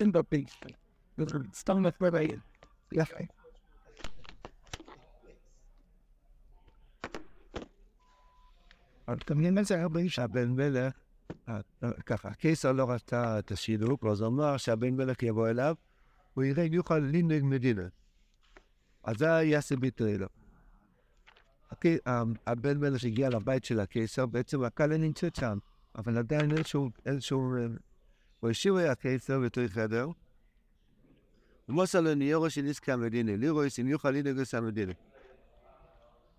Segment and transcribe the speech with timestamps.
[0.00, 0.44] אין בפי.
[1.54, 2.38] סתם נפרד בעיר.
[2.92, 3.16] יפה.
[9.12, 10.92] אתה מבין מה זה הרבה שהבן מלך,
[11.48, 15.74] אה, אה, ככה, הקיסר לא רצה את השילוק, אז הוא אמר שהבן מלך יבוא אליו,
[16.34, 17.88] הוא יראה אם יוכל לנהוג מדינה.
[19.04, 20.26] אז זה יעשה ביטרילו.
[22.46, 25.58] הבן מלך שהגיע לבית של הקיסר, בעצם הקהל נמצאת שם,
[25.94, 27.56] אבל עדיין איזשהו, איזשהו,
[28.40, 30.08] הוא את הקיסר בתוך חדר,
[31.68, 34.92] ומוסר לו ניירו של עסקי המדינה, לירוי סמיוכה לינגוס המדינה.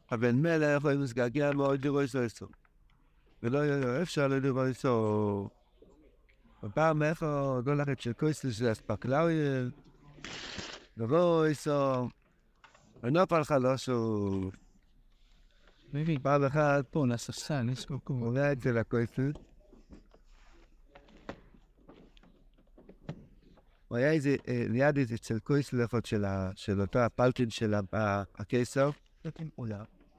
[0.09, 2.47] הבן מלך הוא מסגעגע מאוד לראות סויסו.
[3.43, 3.61] ולא
[4.01, 5.49] אפשר לראות סו.
[6.63, 9.71] ופעם איפה לא לכת של קויסל של אספקלאויל,
[10.97, 12.09] לראות סו.
[13.03, 14.51] ונופל חלושו.
[15.93, 16.19] מבין.
[16.19, 18.19] פעם אחת פה, לספסל, יש פה קום.
[18.19, 19.31] עולה אצל הקויסל.
[23.95, 25.97] הוא היה איזה, אה, ליד איזה אצל קויסל איפה
[26.55, 27.73] של אותו הפלטין של
[28.35, 28.89] הקיסר.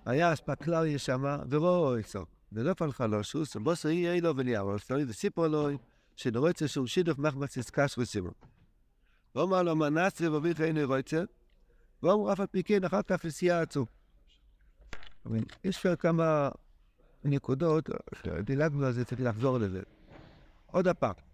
[0.06, 2.24] היה אספקלריה שמה, ורואו איסו.
[2.52, 5.68] ולא פלחה לו שוס, בוסו אי אילו וניארו, סטורי וסיפרו לו,
[6.16, 8.30] שנורצה שהוא שידוף מחמץ איסקש וסימו.
[9.34, 11.22] ואומר לו, מנסה וביך אינו רוצה,
[12.02, 13.86] ואומר אף על פי כן, אחר כך לסייעצו.
[15.26, 16.48] אבל יש כבר כמה
[17.24, 17.90] נקודות,
[18.40, 19.82] דילגנו על זה, צריך לחזור לזה.
[20.66, 21.25] עוד הפעם.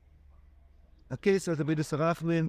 [1.12, 2.46] הקיסר תמיד רחמן,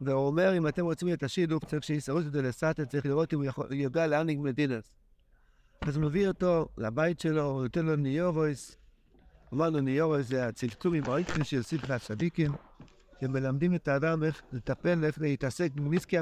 [0.00, 3.38] והוא אומר, אם אתם רוצים את השילוב, צריך שיסרוס את זה לסאטה, צריך לראות אם
[3.38, 4.84] הוא יכול- יודע להנהיג מדינס.
[5.80, 8.76] אז הוא מביא אותו לבית שלו, הוא נותן לו ניורויס.
[9.54, 12.52] אמרנו ניורויס זה הצלצומים האיתכם של ספרי הצדיקים,
[13.20, 16.18] שמלמדים את האדם איך לטפל, איך להתעסק במיסקי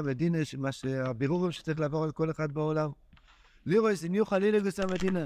[0.57, 2.89] מה שהבירורים שצריך לעבור על כל אחד בעולם.
[3.65, 5.25] לירויס אם יוכל לילגוס המדינה.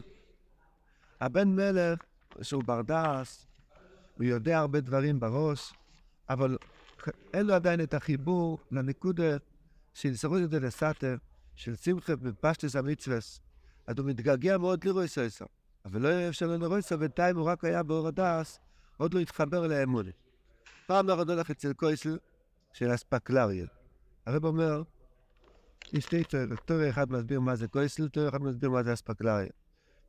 [1.21, 1.99] הבן מלך,
[2.41, 3.45] שהוא בר דעת,
[4.17, 5.73] הוא יודע הרבה דברים בראש,
[6.29, 6.57] אבל
[7.33, 9.37] אין לו עדיין את החיבור לנקודה
[9.93, 11.15] של סרוס את זה לסאטר,
[11.55, 13.39] של שמחה בפשטס המצווס.
[13.87, 15.45] אז הוא מתגעגע מאוד לרוי סויסר.
[15.85, 18.59] אבל לא היה אפשר לרוי סויסר, בינתיים הוא רק היה באור הדס,
[18.97, 20.11] עוד לא התחבר לאמונה.
[20.87, 22.17] פעם אחת הולך אצל קויסל
[22.73, 23.65] של אספקלריה.
[24.25, 24.83] הרב אומר,
[25.93, 29.49] יש שתי תיאוריות, תיאוריה אחד מסביר מה זה קויסל, תיאוריה אחד מסביר מה זה אספקלריה.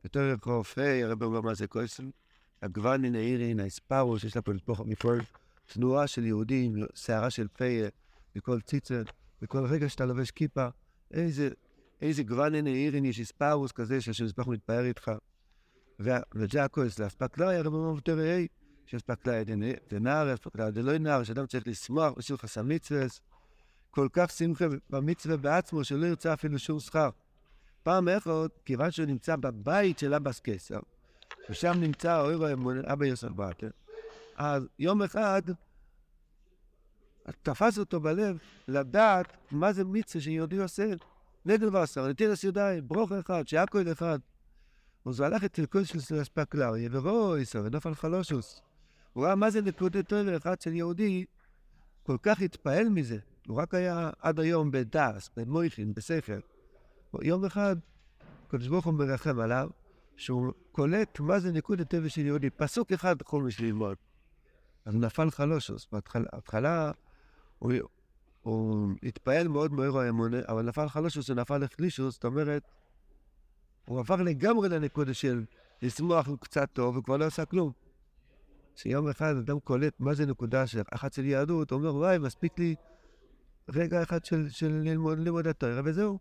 [0.03, 2.09] בתיאוריה רופא, הרב אומר מה זה קויסל.
[2.61, 5.21] הגוונין, העירין, האספרו, שיש לה פה לטבוח מפול,
[5.65, 7.89] תנועה של יהודים, שערה של פיה,
[8.35, 9.01] מכל ציצר,
[9.41, 10.67] בכל רגע שאתה לובש כיפה,
[11.11, 11.49] איזה,
[12.01, 15.11] איזה גוונין העירין יש אספרוס כזה שהשמזבח מתפאר איתך.
[15.99, 18.47] וה- וזה הכוס, לאספקלריה, הרב אומר תראה, היי,
[18.85, 19.43] שאספקלריה
[19.89, 23.05] זה נער, אספקלריה זה לא נער, שאדם צריך לשמוח, לך שם מצווה,
[23.91, 27.09] כל כך שמחה במצווה בעצמו, שלא ירצה אפילו שום שכר.
[27.83, 28.31] פעם אחת,
[28.65, 30.79] כיוון שהוא נמצא בבית של אבא סקסר,
[31.49, 33.69] ושם נמצא אוהב האמון, אבא יוסף באטר,
[34.35, 35.41] אז יום אחד
[37.41, 38.37] תפס אותו בלב
[38.67, 40.93] לדעת מה זה מצווה שיהודי עושה.
[41.45, 44.19] נגל וסר, נטילס ידיים, ברוך אחד, שיעקוד אחד.
[45.05, 48.61] אז הוא הלך אצל כוס של אספקלריה, וראו איסו, ונופל חלושוס.
[49.13, 51.25] הוא ראה מה זה נקודת תואר אחד של יהודי,
[52.03, 53.17] כל כך התפעל מזה.
[53.47, 56.39] הוא רק היה עד היום בדס, במויכין, בספר.
[57.21, 57.75] יום אחד,
[58.47, 59.69] הקדוש ברוך הוא מרחם עליו,
[60.17, 62.49] שהוא קולט מה זה נקודת טבע של יהודי.
[62.49, 63.97] פסוק אחד יכול בשביל ללמוד.
[64.85, 65.87] אז נפל חלושוס.
[65.91, 66.91] בהתחלה
[67.59, 67.73] הוא,
[68.41, 72.63] הוא התפעל מאוד מאירו האמונה, אבל נפל חלושוס ונפל לחלישוס, זאת אומרת,
[73.87, 75.45] הוא הפך לגמרי לנקודה של
[75.81, 77.71] לשמוח קצת טוב, וכבר לא עשה כלום.
[78.75, 82.59] שיום אחד אדם קולט מה זה נקודה של אחת של יהדות, הוא אומר, וואי, מספיק
[82.59, 82.75] לי
[83.69, 86.19] רגע אחד של, של ללמוד, ללמוד התואר, וזהו.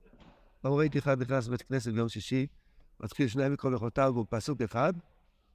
[0.60, 2.46] פעם ראיתי אחד נכנס לבית כנסת ביום שישי,
[3.00, 4.92] מתחיל שניים מכל מחותיו, והוא פסוק אחד,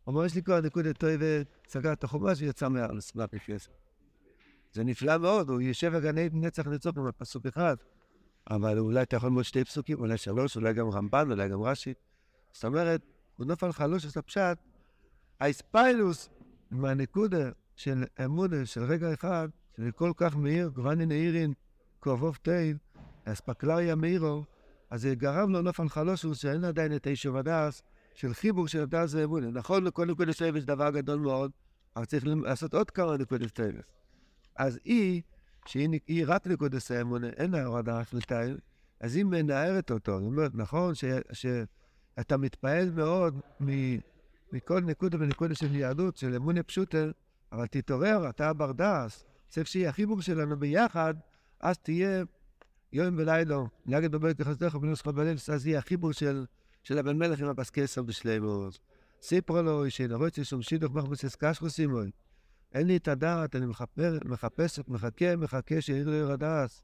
[0.03, 3.69] הוא אומר, יש לי כבר נקודת תואר, וסגר את החומש ויצא מהארץ, מהפרקס.
[4.73, 7.75] זה נפלא מאוד, הוא יושב בגני נצח נצוק עם פסוק אחד,
[8.49, 11.93] אבל אולי אתה יכול ללמוד שתי פסוקים, אולי שלוש, אולי גם רמב"ן, אולי גם רש"י.
[12.53, 13.01] זאת אומרת,
[13.37, 14.57] הוא נופל חלוש את הפשט,
[15.39, 16.29] האספיילוס
[16.71, 21.53] מהנקודה של אמונה של רגע אחד, שזה כל כך מאיר, גוונין העירין,
[21.99, 22.77] קרובוב תיל,
[23.25, 24.43] אספקלריה מאירו,
[24.91, 27.83] אז זה גרם לו נופל חלושוס שאין עדיין את הישוב הדס
[28.13, 29.51] של חיבור של הדס ואמונה.
[29.51, 31.51] נכון, לכל נקודת סבב יש דבר גדול מאוד,
[31.95, 33.81] אבל צריך לעשות עוד כמה נקודת סבב.
[34.55, 35.21] אז היא,
[35.65, 38.57] שהיא היא רק נקודת האמונה, אין לה הורדה החלטיים,
[38.99, 40.19] אז היא מנערת אותו.
[40.19, 43.97] זאת אומרת, נכון ש, שאתה מתפעל מאוד מ,
[44.51, 47.05] מכל נקודה ונקודה של יהדות, של אמונה פשוטה,
[47.51, 51.13] אבל תתעורר, אתה הבר דס, צריך שיהיה החיבור שלנו ביחד,
[51.59, 52.23] אז תהיה
[52.93, 56.45] יום ולילה, נגד בבית לחסדך ובנוס בליל, יהיה החיבור של,
[56.83, 58.79] של הבן מלך עם הפסקסר בשלימות.
[59.21, 62.09] סיפרו לו, שנרוץ שום שידוך מחמוס אסקשרו סימון.
[62.73, 66.83] אין לי את הדעת, אני מחפש, מחפש, מחכה, מחכה שיעיר לי רדס.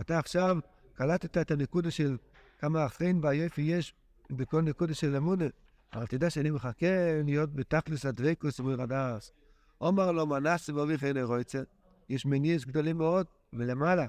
[0.00, 0.58] אתה עכשיו
[0.94, 2.16] קלטת את הנקודה של
[2.58, 3.94] כמה אחרין והיפי יש
[4.30, 5.44] בכל נקודה של אמונה.
[5.92, 9.32] אבל תדע שאני מחכה להיות בתכלס הדבקוס מול הדס.
[9.80, 11.62] אומר לו מנסה ואביך אין רויצר,
[12.08, 14.06] יש מניעס גדולים מאוד מלמעלה.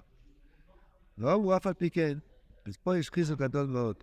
[1.18, 2.18] ואומרו אף על פי כן,
[2.66, 3.96] אז פה יש חיזוק גדול מאוד.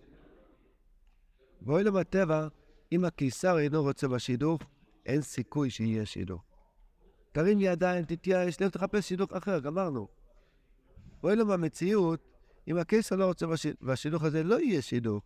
[1.61, 2.47] ואוי לו בטבע,
[2.91, 4.61] אם הקיסר אינו רוצה בשידוך,
[5.05, 6.43] אין סיכוי שיהיה שידוך.
[7.31, 10.07] תרים ידיים, תתייאש, לך תחפש שידוך אחר, גמרנו.
[11.23, 12.19] ואוי לו במציאות,
[12.67, 13.45] אם הקיסר לא רוצה
[13.81, 15.23] בשידוך הזה, לא יהיה שידוך.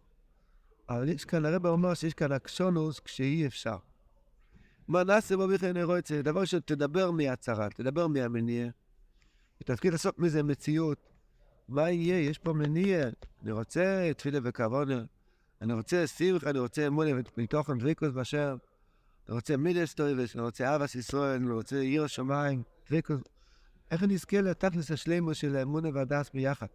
[0.89, 3.77] אבל יש כאן, הרב אומר שיש כאן אקשונוס כשאי אפשר.
[4.88, 6.21] מה נעשה בו בכלל נרויצה?
[6.21, 8.69] דבר ראשון, תדבר מהצהרה, תדבר מהמניע.
[9.61, 11.14] ותתחיל לעשות מזה מציאות.
[11.67, 12.29] מה יהיה?
[12.29, 13.09] יש פה מניע.
[13.44, 14.89] אני רוצה תפילה וכבוד.
[15.62, 18.56] אני רוצה סירך, אני רוצה אמונה מתוכן דביקוס באשר.
[19.27, 23.21] אני רוצה מידס טויבס, אני רוצה אבס ישראל, אני רוצה עיר השמיים, דביקוס.
[23.91, 26.67] איך אני אזכה לתכלס השלימו של האמונה והדס ביחד?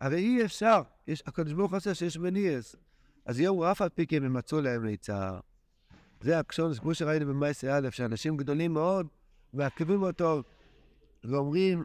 [0.00, 2.76] הרי אי אפשר, יש, הקדוש ברוך הוא שיש מניעס.
[3.26, 5.40] אז יאמרו אף על פי כי הם ימצאו להם ליצהר.
[6.20, 9.06] זה הקשונס, כמו שראינו במאייסי א', שאנשים גדולים מאוד
[9.52, 10.42] מעכבים אותו
[11.24, 11.84] ואומרים,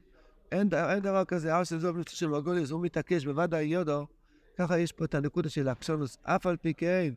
[0.52, 4.08] אין, אין דבר כזה, אר של זוב של מרגוליס, הוא מתעקש בוודאי יודו,
[4.58, 7.14] ככה יש פה את הנקודה של הקשונוס, אף על פי כן,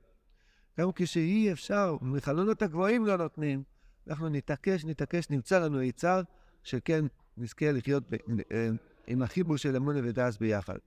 [0.81, 3.63] גם כשאי אפשר, מחלונות הגבוהים לא נותנים,
[4.09, 6.23] אנחנו נתעקש, נתעקש, נמצא לנו יצהר,
[6.63, 7.05] שכן
[7.37, 8.15] נזכה לחיות ב,
[8.53, 8.69] אה,
[9.07, 10.79] עם החיבור של אמונה ודס ביחד.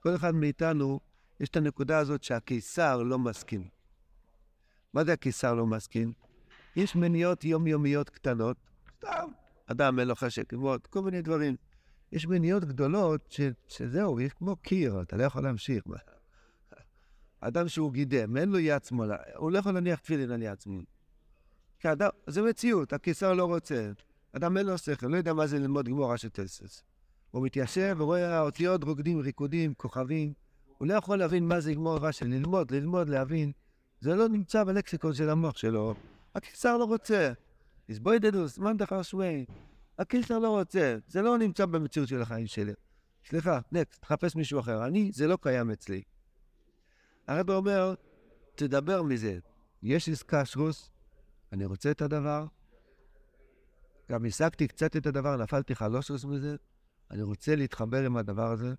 [0.00, 1.00] כל אחד מאיתנו,
[1.40, 3.68] יש את הנקודה הזאת שהקיסר לא מסכים.
[4.94, 6.12] מה זה הקיסר לא מסכים?
[6.76, 8.56] יש מניעות יומיומיות קטנות,
[8.96, 9.28] סתם,
[9.72, 11.56] אדם אין לו חשק ללמוד, כל מיני דברים.
[12.12, 15.84] יש מניעות גדולות ש, שזהו, יש כמו קיר, אתה לא יכול להמשיך.
[17.40, 20.84] אדם שהוא גידם, אין לו יד שמאלה, הוא לא יכול להניח תפילין על יד שמאל.
[21.80, 23.92] כאדם, זה מציאות, הקיסר לא רוצה.
[24.32, 26.82] אדם אין לו שכל, לא יודע מה זה ללמוד גמור של טלסס.
[27.30, 30.32] הוא מתיישב ורואה אותיות רוקדים, ריקודים, כוכבים.
[30.78, 33.52] הוא לא יכול להבין מה זה גמור רש"י, ללמוד, ללמוד, להבין.
[34.00, 35.94] זה לא נמצא בלקסיקון של המוח שלו.
[36.34, 37.32] הקיסר לא רוצה.
[37.88, 39.44] יסבוי דדוס, מאן דחר שווי.
[39.98, 40.96] הקיסר לא רוצה.
[41.06, 42.72] זה לא נמצא במציאות של החיים שלי.
[43.28, 44.86] סליחה, נקסט, תחפש מישהו אחר.
[44.86, 46.02] אני, זה לא קיים אצלי.
[47.26, 47.94] הרב אומר,
[48.54, 49.38] תדבר מזה.
[49.82, 50.90] יש עסקה שרוס,
[51.52, 52.46] אני רוצה את הדבר.
[54.10, 56.56] גם השגתי קצת את הדבר, נפלתי חלושרוס מזה.
[57.10, 58.74] אני רוצה להתחבר עם הדבר הזה.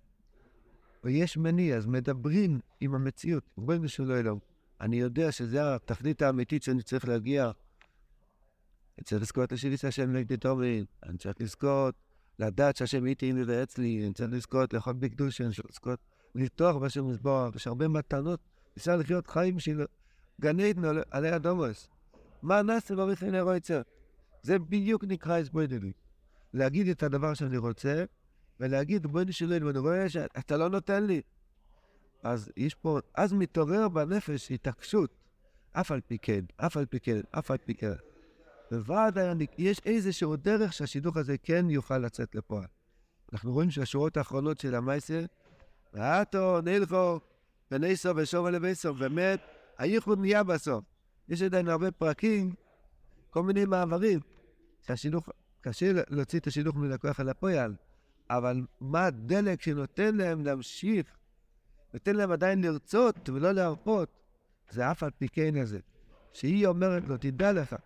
[1.04, 3.44] ויש מניע, אז מדברים עם המציאות.
[3.58, 4.38] ריבונו של עולם.
[4.80, 7.50] אני יודע שזו התכלית האמיתית שאני צריך להגיע.
[8.98, 11.94] אני צריך לזכות לשאילת השם נגדי תומין, אני צריך לזכות
[12.38, 15.98] לדעת שהשם איתי אימי ואצלי, אני צריך לזכות לאכול בקדוש, אני צריך לזכות
[16.34, 18.40] לפתוח בשם מזבוח, יש הרבה מתנות,
[18.76, 19.84] אפשר לחיות חיים של
[20.40, 21.88] גן עדן עלי אדומוס.
[22.42, 23.82] מה נעשה במכין הרויצר?
[24.42, 25.92] זה בדיוק נקרא הסבוידלי.
[26.54, 28.04] להגיד את הדבר שאני רוצה,
[28.60, 31.20] ולהגיד, בואי נשאלנו, ואני רואה שאתה לא נותן לי.
[32.22, 35.10] אז יש פה, אז מתעורר בנפש התעקשות,
[35.72, 37.92] אף על פי כן, אף על פי כן, אף על פי כן.
[38.74, 42.66] בוודאי יש איזשהו דרך שהשידוך הזה כן יוכל לצאת לפועל.
[43.32, 45.24] אנחנו רואים שהשורות האחרונות של המייסר,
[45.94, 47.20] ואתו, נלכו,
[47.70, 49.40] וניסו ושוב לביסו, באמת,
[49.78, 50.84] הייחוד נהיה בסוף.
[51.28, 52.54] יש עדיין הרבה פרקים,
[53.30, 54.20] כל מיני מעברים,
[54.86, 55.28] שהשידוך,
[55.60, 57.74] קשה להוציא את השידוך מן הכוח אל הפועל,
[58.30, 61.06] אבל מה הדלק שנותן להם להמשיך
[61.94, 64.08] נותן להם עדיין לרצות ולא להרפות,
[64.70, 65.78] זה אף על פי כן הזה.
[66.32, 67.76] שהיא אומרת לו, תדע לך,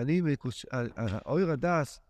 [0.00, 0.66] אני מקוש...
[1.26, 2.00] אויר הדס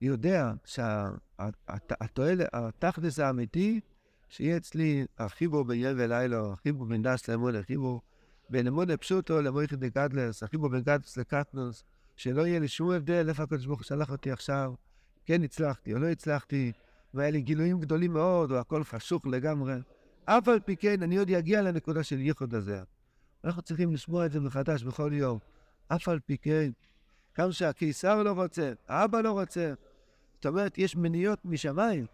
[0.00, 3.80] יודע שהתועלת, התכלס האמיתי,
[4.28, 8.00] שיהיה אצלי החיבור בין יל ולילה, החיבור בין דס לאמון, החיבור
[8.50, 11.84] בין אמון לפשוטו למויכת דגדלס, החיבור בין גדלס לקטנוס,
[12.16, 14.74] שלא יהיה לי שום הבדל איפה הקדוש ברוך הוא שלח אותי עכשיו,
[15.24, 16.72] כן הצלחתי או לא הצלחתי,
[17.14, 19.74] והיה לי גילויים גדולים מאוד, או הכל חשוך לגמרי.
[20.24, 22.82] אף על פי כן, אני עוד אגיע לנקודה של ייחוד הזה.
[23.44, 25.38] אנחנו צריכים לשמוע את זה מחדש בכל יום.
[25.88, 26.70] אף על פי כן,
[27.34, 29.74] כמה שהקיסר לא רוצה, האבא לא רוצה.
[30.34, 32.06] זאת אומרת, יש מניות משמיים.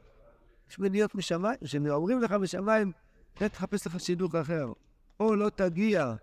[0.70, 2.92] יש מניות משמיים, שאומרים לך משמיים,
[3.34, 4.72] תחפש לך שידוך אחר.
[5.20, 6.14] או לא תגיע.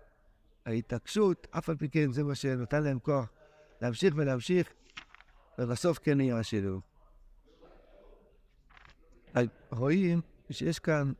[0.66, 3.28] ההתעקשות, אף על פי כן, זה מה שנותן להם כוח
[3.82, 4.72] להמשיך ולהמשיך,
[5.58, 6.82] ובסוף כן יהיה השידוך.
[9.70, 11.12] רואים שיש כאן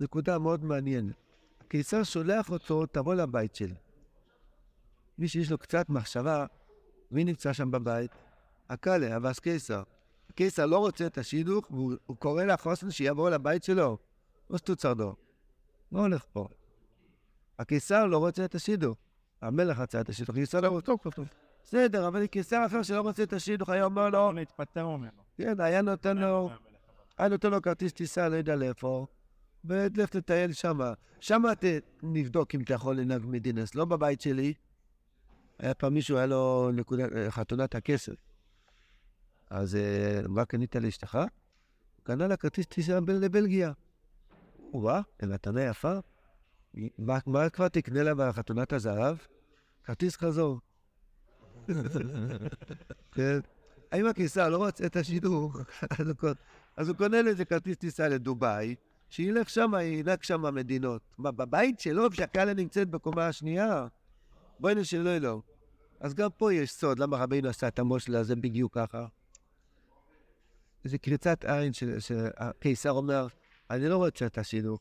[0.00, 1.14] נקודה מאוד מעניינת.
[1.60, 3.74] הקיסר שולח אותו, תבוא לבית שלי.
[5.18, 6.46] מי שיש לו קצת מחשבה,
[7.10, 8.10] מי נמצא שם בבית?
[8.68, 9.82] הקאלה, אבס קיסר.
[10.30, 13.98] הקיסר לא רוצה את השידוך, והוא קורא לחוסן שיבוא לבית שלו.
[14.50, 15.14] לא סטוצרדו.
[15.90, 16.48] מה הולך פה?
[17.58, 18.98] הקיסר לא רוצה את השידוך.
[19.42, 21.28] המלך רצה את השידוך, הקיסר לא רוצה, טוב,
[21.64, 25.22] בסדר, אבל קיסר אחר שלא רוצה את השידוך היה אומר לו, להתפטר ממנו.
[25.36, 26.50] כן, היה נותן לו,
[27.18, 29.06] היה נותן לו כרטיס טיסה, לא יודע לאיפה,
[29.64, 30.92] ולך תטייל שמה.
[31.20, 31.52] שמה
[32.02, 34.54] נבדוק אם אתה יכול לנהג מדינס, לא בבית שלי.
[35.58, 38.14] היה פעם מישהו, היה לו נקודה, אה, חתונת הכסף.
[39.50, 41.14] אז אה, מה קנית לאשתך?
[41.14, 43.72] הוא קנה לה כרטיס טיסה לבלגיה.
[44.72, 45.92] וואה, מתנה יפה.
[46.98, 49.16] מה, מה כבר תקנה לה בחתונת הזהב?
[49.84, 50.60] כרטיס חזור.
[53.14, 53.38] כן.
[53.92, 55.52] האם הקיסר לא רוצה את השידור,
[55.98, 56.40] אז הוא קונה-
[56.76, 58.74] הוא לזה כרטיס טיסה לדובאי,
[59.08, 61.02] שילך שם, ינהג שם מדינות.
[61.18, 63.86] מה, בבית שלו, כשהקהל נמצאת בקומה השנייה?
[64.60, 65.42] בואי נשאלו אלוהו.
[66.00, 69.06] אז גם פה יש סוד, למה רבינו עשה את המושל הזה בדיוק ככה?
[70.84, 73.26] זה קריצת עין שהקיסר אומר,
[73.70, 74.78] אני לא רוצה את השידור.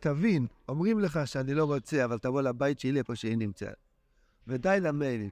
[0.00, 3.76] תבין, אומרים לך שאני לא רוצה, אבל תבוא לבית שלי איפה שהיא נמצאת.
[4.46, 5.28] ודי למייל.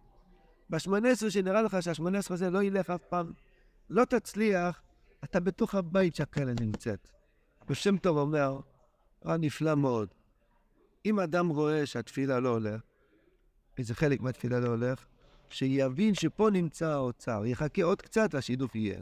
[0.70, 3.32] בשמונה עשרה שנראה לך שהשמונה עשרה הזה לא ילך אף פעם,
[3.90, 4.82] לא תצליח,
[5.24, 7.08] אתה בתוך הבית שהכלה נמצאת.
[7.68, 8.60] ושם טוב אומר,
[9.26, 10.08] אה, נפלא מאוד.
[11.06, 12.80] אם אדם רואה שהתפילה לא הולך,
[13.78, 15.04] איזה חלק מהתפילה לא הולך,
[15.48, 19.00] שיבין שפה נמצא האוצר, יחכה עוד קצת, השידוף יהיה.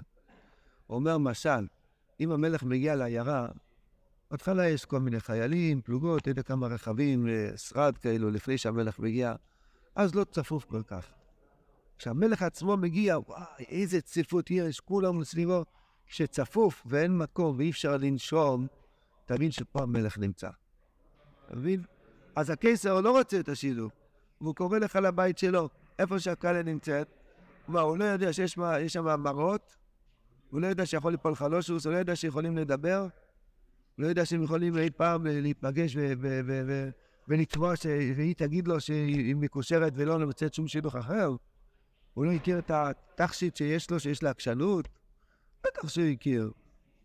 [0.91, 1.67] אומר, משל,
[2.21, 3.49] אם המלך מגיע לעיירה,
[4.31, 9.35] בהתחלה יש כל מיני חיילים, פלוגות, אתה כמה רכבים, אה, שרד כאלו, לפני שהמלך מגיע,
[9.95, 11.07] אז לא צפוף כל כך.
[11.99, 15.65] כשהמלך עצמו מגיע, וואי, איזה צפיפות יש, כולם סביבו.
[16.11, 18.67] כשצפוף ואין מקום ואי אפשר לנשום,
[19.27, 20.50] תבין שפה המלך נמצא.
[21.47, 21.83] אתה מבין?
[22.37, 23.91] אז הקיסר לא רוצה את השילוב,
[24.40, 25.68] והוא קורא לך לבית שלו,
[25.99, 27.09] איפה שהקהל נמצאת.
[27.68, 29.76] מה, הוא לא יודע שיש שם מראות?
[30.50, 31.87] הוא לא יודע שיכול ליפול חלושוס?
[31.87, 33.00] הוא לא יודע שיכולים לדבר?
[33.00, 35.97] הוא לא יודע שהם יכולים אי פעם אה, להיפגש
[37.28, 41.30] ולתבוע שהיא תגיד לו שהיא מקושרת ולא נמצאת שום שידוך אחר?
[42.14, 44.88] הוא לא הכיר את התכשיט שיש לו, שיש לה עקשנות?
[45.64, 46.50] בטח שהוא הכיר.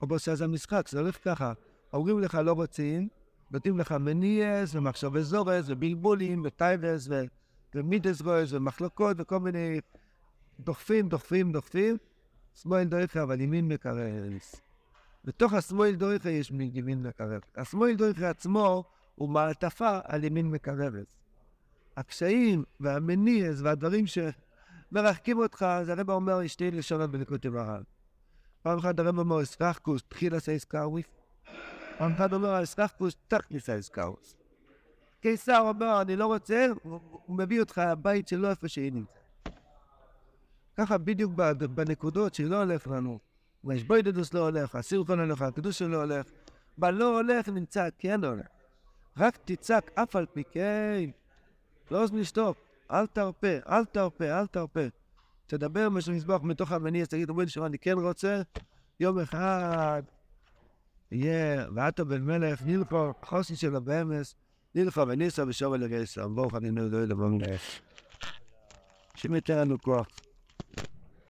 [0.01, 1.53] או בעושה זה המשחק, זה הולך ככה.
[1.93, 3.07] אומרים לך לא רוצים,
[3.51, 7.23] נותנים לך מניאס ומחשבי זורס ובלבולים וטייבס ו-
[7.75, 9.79] ומידס רויס ומחלוקות וכל מיני
[10.59, 11.97] דוחפים, דוחפים, דוחפים.
[12.55, 14.55] שמאל דויכה אבל ימין מקררס.
[15.25, 17.41] בתוך השמאל דוחה יש ימין מקרבת.
[17.55, 18.83] השמאל דוחה עצמו
[19.15, 21.15] הוא מעטפה על ימין מקרבת.
[21.97, 27.81] הקשיים והמניעות והדברים שמרחקים אותך, זה הרב אומר שתי לשונות בליקוטי מרן.
[28.61, 31.05] פעם אחת הרב אומר התרחקות תחילת ההתקרבות,
[31.97, 34.35] פעם אחת אומר התרחקות תכלית ההתקרבות.
[35.21, 36.99] קיסר אומר, אני לא רוצה, הוא
[37.37, 39.15] מביא אותך לבית שלו איפה שהיא נמצאת.
[40.77, 43.19] ככה בדיוק בד- בנקודות שלא הולך לנו.
[43.63, 46.25] משבוידדוס לא הולך, הסירחון הולך, הקדוש לא הולך.
[46.77, 48.45] בלא הולך נמצא כן הולך.
[49.17, 51.09] רק תצעק אף על פי כן.
[51.91, 52.57] לא עוז לשתוק,
[52.91, 54.79] אל תרפה, אל תרפה, אל תרפה.
[55.47, 58.41] תדבר מה שמזבח מתוך המניע, תגיד, רבי נשמה, אני כן רוצה,
[58.99, 60.01] יום אחד
[61.11, 64.35] יהיה, ואתו בן מלך, נילכו, חוסי שלו באמס,
[64.75, 67.61] נילכו וניסה ושוב אל הגסר, ברוך אני נהודו אלו במלך.
[69.15, 70.07] שמתן לנו כוח.